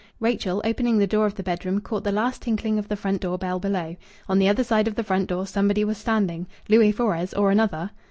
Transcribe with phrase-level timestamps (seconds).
[0.19, 3.37] Rachel, opening the door of the bedroom, caught the last tinkling of the front door
[3.37, 3.95] bell below.
[4.27, 7.91] On the other side of the front door somebody was standing Louis Fores, or another!